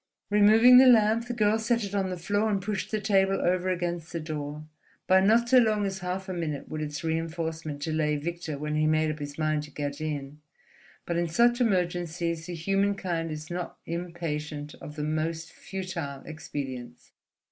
[0.31, 3.69] Removing the lamp, the girl set it on the floor, and pushed the table over
[3.69, 4.65] against the door.
[5.05, 8.87] By not so long as half a minute would its reinforcement delay Victor when he
[8.87, 10.41] made up his mind to get in.
[11.05, 17.11] But in such emergencies the human kind is not impatient of the most futile expedients.